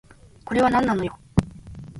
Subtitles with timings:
[0.45, 1.15] これはなんなのよ